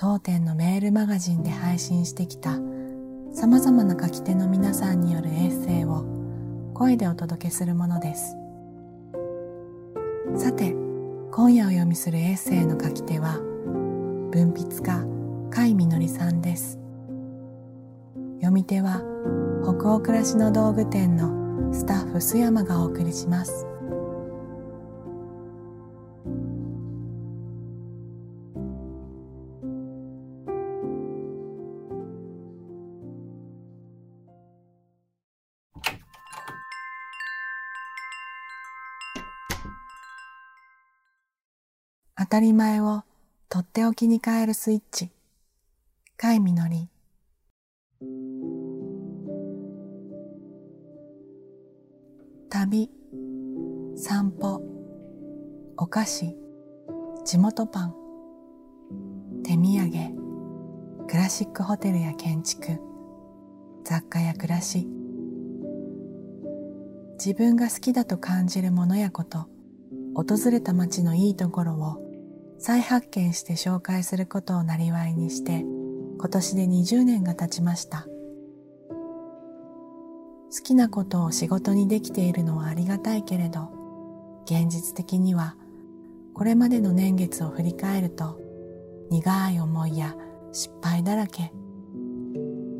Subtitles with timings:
[0.00, 2.52] 当店のメールマガジンで配信してきた
[3.34, 6.06] 様々な書き手の皆さんによるエッセイを
[6.72, 8.34] 声でお届けするものです。
[10.42, 10.74] さて
[11.30, 13.34] 今夜お読みするエッセイの書き手は
[14.32, 16.78] 文筆家甲斐みのりさんです。
[18.36, 19.02] 読み手は
[19.62, 23.66] 北欧暮らしの道具店のスタッフ須山がお送りします。
[42.30, 43.02] たり前を
[43.48, 45.10] とっておきに変えるスイッチ。
[46.16, 46.88] 甲斐みのり。
[52.48, 52.88] 旅、
[53.96, 54.62] 散歩、
[55.76, 56.36] お菓子、
[57.24, 57.94] 地元パン、
[59.42, 62.78] 手土産、クラシックホテルや建築、
[63.82, 64.86] 雑貨や暮らし、
[67.14, 69.48] 自分が好きだと感じるものやこと、
[70.14, 72.09] 訪れた街のいいところを
[72.62, 75.60] 再発見して紹介することをなりわいにして
[76.18, 78.06] 今年で20年が経ちました。
[80.52, 83.70] 好きなことを仕事にできているのはありがたいけれど
[84.44, 85.54] 現実的には
[86.34, 88.38] これまでの年月を振り返ると
[89.10, 90.14] 苦い思いや
[90.52, 91.52] 失敗だらけ。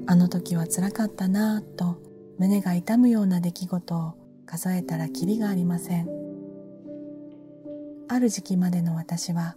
[0.07, 2.03] あの時は辛かったなぁと
[2.39, 6.09] 胸が痛むような出来事を数えたらきりがありません。
[8.09, 9.57] ある時期までの私は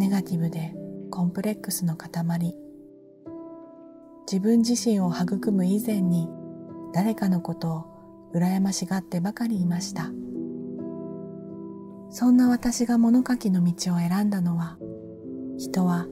[0.00, 0.72] ネガティブで
[1.10, 2.10] コンプレックスの塊。
[4.26, 6.26] 自分自身を育む以前に
[6.94, 7.84] 誰かのことを
[8.34, 10.04] 羨ましがってばかりいました。
[12.08, 14.78] そんな私が物書きの道を選んだのは
[15.58, 16.06] 人は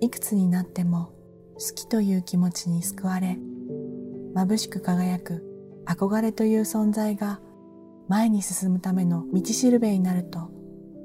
[0.00, 1.12] いくつになっても
[1.58, 3.38] 好きという気持ちに救われ
[4.34, 5.44] 眩しく輝く
[5.84, 7.40] 憧れという存在が
[8.08, 10.55] 前に進むための道しるべになると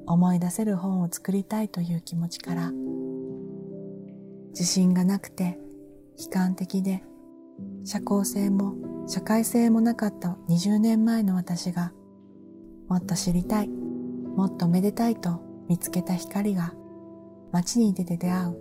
[0.05, 2.71] 思い出せる本を作りたいという気持ちから
[4.49, 5.57] 自信がなくて
[6.17, 7.03] 悲観的で
[7.83, 8.75] 社交性も
[9.07, 11.93] 社会性もなかった20年前の私が
[12.87, 16.73] もっと知りたいもっとめでたいと見つけた光が
[17.51, 18.57] 街に出て出会う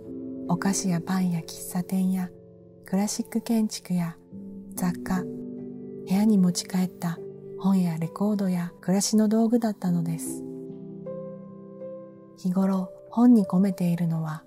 [0.47, 2.29] お菓子やパンや喫茶店や
[2.85, 4.17] クラシック建築や
[4.75, 5.27] 雑貨部
[6.07, 7.19] 屋に持ち帰った
[7.59, 10.50] 本やレコードや暮らしの道具だったのです。
[12.41, 14.43] 日頃本に込めているのは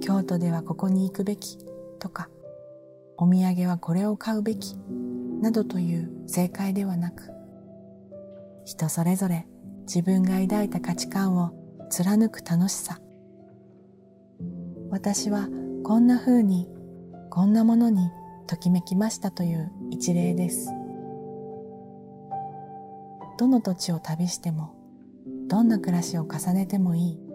[0.00, 1.56] 京都ではここに行くべき
[2.00, 2.28] とか
[3.16, 4.76] お土産はこれを買うべき
[5.40, 7.30] などという正解ではなく
[8.64, 9.46] 人それぞれ
[9.82, 11.52] 自分が抱いた価値観を
[11.90, 13.00] 貫く楽しさ。
[14.90, 15.48] 私は
[15.84, 16.68] こんな風に
[17.30, 18.10] こんなものに
[18.48, 20.72] ときめきましたという一例です。
[23.38, 24.75] どの土地を旅しても
[25.48, 27.26] どんな暮らしを重ねてもいい。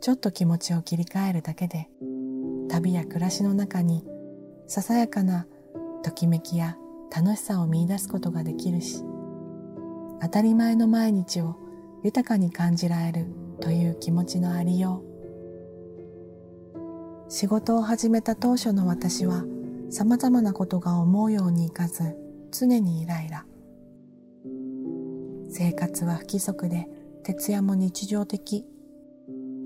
[0.00, 1.88] ちょっと気持ちを切り替えるだけで
[2.68, 4.04] 旅や暮らしの中に
[4.68, 5.46] ささやかな
[6.04, 6.76] ときめきや
[7.14, 9.02] 楽しさを見出すことができるし
[10.20, 11.56] 当たり前の毎日を
[12.04, 13.26] 豊かに感じられる
[13.60, 15.16] という気持ちのありよう。
[17.28, 19.44] 仕事を始めた当初の私は
[19.90, 22.16] 様々なことが思うようにいかず
[22.52, 23.44] 常にイライラ。
[25.58, 26.86] 生活は不規則で
[27.24, 28.66] 徹夜も日常的。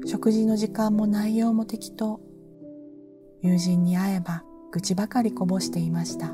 [0.07, 2.21] 食事の時間も内容も適当。
[3.43, 6.33] 友人に会えば愚痴ばかりこぼしていました。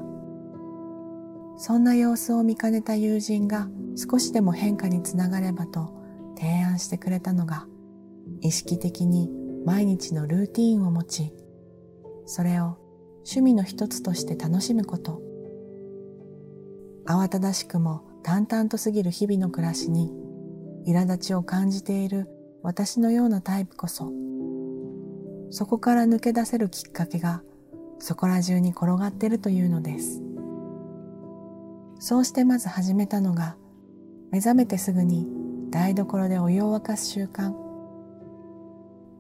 [1.57, 3.67] そんな様子を見かねた友人が
[3.97, 5.89] 少しでも変化につながればと
[6.37, 7.67] 提案してくれたのが
[8.43, 9.31] 意識的に
[9.65, 11.33] 毎日のルーティーンを持ち
[12.27, 12.77] それを
[13.21, 15.23] 趣味の一つとして楽しむこと。
[17.07, 20.11] 慌ただしくも淡々と過ぎる日々の暮らしに
[20.85, 22.27] 苛立ちを感じている
[22.61, 24.11] 私のようなタイプこそ
[25.51, 27.45] そこから抜け出せるきっかけが
[28.01, 30.21] そこら中に転がってるというのです。
[32.01, 33.57] そうしてまず始めたのが
[34.33, 35.29] 目覚めてすぐに
[35.71, 37.55] 台所でお湯を沸かす習慣。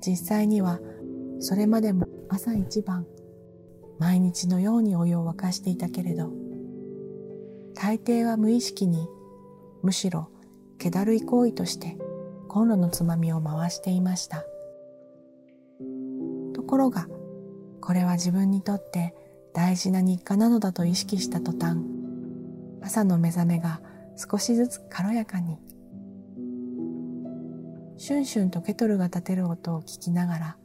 [0.04, 0.80] 実際には
[1.38, 3.06] それまでも朝一番
[4.00, 6.32] 毎日のようにお湯を沸かしていたけれど
[7.76, 9.06] 大抵は無意識に
[9.82, 10.30] むしろ
[10.78, 11.98] 気だるい行為として
[12.48, 14.44] コンロのつまみを回していました。
[16.54, 17.06] ところが
[17.80, 19.14] これは自分にとって
[19.52, 21.78] 大事な日課なのだと意識した途端
[22.82, 23.80] 朝の目覚めが
[24.16, 25.58] 少しずつ軽やかに。
[27.98, 30.56] シュンシュンとケトルが立てる音を聞きながら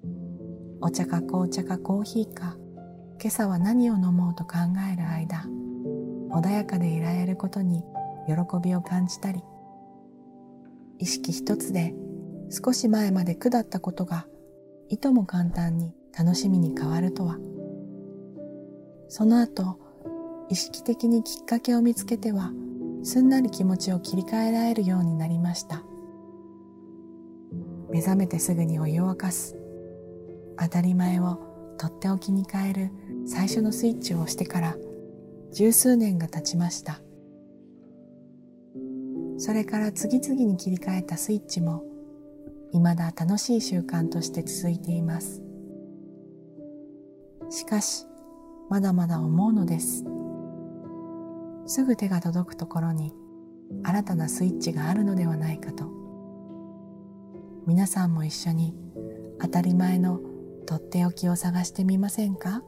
[0.81, 2.57] お茶か紅茶かコーヒーか
[3.21, 4.57] 今朝は何を飲もうと考
[4.91, 5.45] える間
[6.33, 7.83] 穏やかでいられることに
[8.27, 8.33] 喜
[8.63, 9.43] びを感じたり
[10.99, 11.93] 意識一つで
[12.49, 14.27] 少し前まで苦だったことが
[14.89, 17.37] いとも簡単に楽しみに変わるとは。
[19.07, 19.79] その後
[20.49, 22.51] 意識的にきっかけを見つけては
[23.03, 25.81] すんなり気持ちを切り替えられるようになりました。
[27.89, 29.57] 目覚めてすぐにお湯を沸かす。
[30.57, 31.39] 当たり前を
[31.77, 32.91] とっておきに変える
[33.25, 34.75] 最初のスイッチを押してから
[35.51, 37.01] 十数年が経ちました。
[39.37, 41.83] それから次々に切り替えたスイッチも
[42.71, 45.41] 未だ楽しい習慣として続いています。
[47.49, 48.05] しかし
[48.69, 50.05] まだまだ思うのです。
[51.65, 53.13] すぐ手が届くところに
[53.83, 55.85] 新たなスイッチがあるのではないかと。
[57.67, 58.73] 皆さんも一緒に
[59.39, 60.19] 当たり前の
[60.65, 62.63] とっておきを探してみませんか？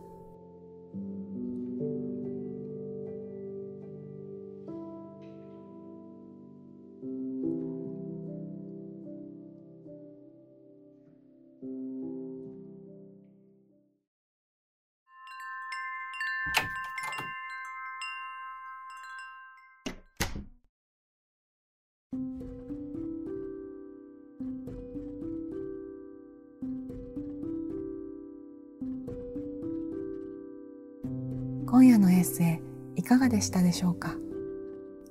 [31.66, 32.62] 今夜のエッセ
[32.98, 34.16] イいかがでしたでしょうか？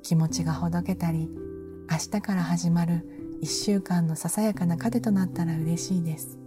[0.02, 1.30] 気持ちがほどけたり
[1.90, 6.38] 明日から始まる一週間のささやかな糧となったら嬉しいです。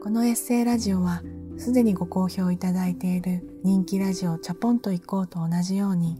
[0.00, 1.22] このエッセイラジオは
[1.58, 6.18] すでにご好評いただいている人気ラジオチャポンと行こうと同じように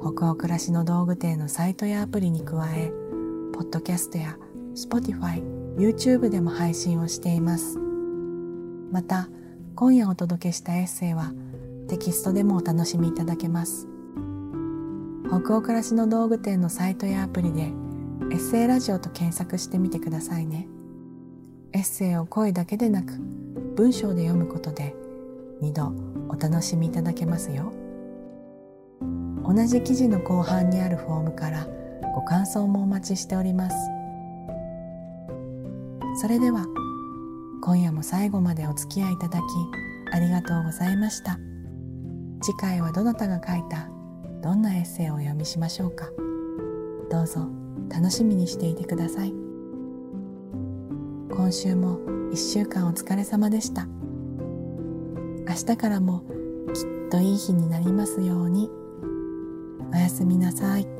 [0.00, 2.90] 北欧暮らしの道具店のサイトやアプリに加え
[3.52, 4.36] ポッドキャストや
[4.74, 5.42] Spotify、
[5.76, 7.78] YouTube でも配信をしています。
[8.90, 9.28] また
[9.76, 11.32] 今夜お届けしたエッセイは
[11.88, 13.86] テキストでもお楽しみいただけます。
[15.28, 20.66] 北欧暮らしの道具店のサイトやアプリでエッセイラジオと検索してみてくださいね。
[21.72, 23.12] エッセイを声だけでなく
[23.76, 24.94] 文章で読むことで
[25.62, 25.92] 2度
[26.28, 27.72] お楽しみいただけますよ。
[29.44, 31.66] 同じ記事の後半にあるフォームから
[32.14, 33.76] ご感想もお待ちしております。
[36.20, 36.66] それでは
[37.62, 39.42] 今夜も最後までお付き合いいただき
[40.12, 41.38] ありがとうございました。
[42.42, 43.88] 次回はどなたが書いた
[44.42, 46.08] どんなエッセイをお読みしましょうか。
[47.10, 47.48] どうぞ
[47.88, 49.34] 楽しみにしていてください。
[51.30, 53.86] 今週も一週間お疲れ様でした
[55.48, 56.22] 明日からも
[56.72, 58.70] きっといい日になりますように
[59.92, 60.99] おやすみなさい。